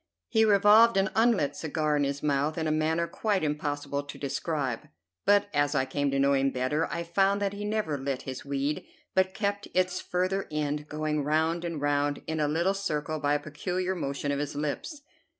He 0.29 0.45
revolved 0.45 0.97
an 0.97 1.11
unlit 1.15 1.55
cigar 1.55 1.95
in 1.95 2.05
his 2.05 2.23
mouth, 2.23 2.57
in 2.57 2.65
a 2.65 2.71
manner 2.71 3.05
quite 3.05 3.43
impossible 3.43 4.01
to 4.01 4.17
describe; 4.17 4.87
but 5.27 5.47
as 5.53 5.75
I 5.75 5.85
came 5.85 6.09
to 6.09 6.17
know 6.17 6.33
him 6.33 6.49
better 6.49 6.87
I 6.91 7.03
found 7.03 7.39
that 7.39 7.53
he 7.53 7.65
never 7.65 7.99
lit 7.99 8.23
his 8.23 8.43
weed, 8.43 8.83
but 9.13 9.35
kept 9.35 9.67
its 9.75 10.01
further 10.01 10.47
end 10.49 10.87
going 10.89 11.23
round 11.23 11.63
and 11.63 11.79
round 11.79 12.23
in 12.25 12.39
a 12.39 12.47
little 12.47 12.73
circle 12.73 13.19
by 13.19 13.35
a 13.35 13.39
peculiar 13.39 13.93
motion 13.93 14.31
of 14.31 14.39
his 14.39 14.55
lips. 14.55 15.01